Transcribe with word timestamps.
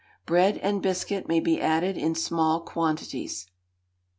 Bread 0.25 0.57
and 0.57 0.81
biscuit 0.81 1.27
may 1.27 1.39
be 1.39 1.61
added 1.61 1.95
in 1.95 2.15
small 2.15 2.61
quantities. 2.61 3.45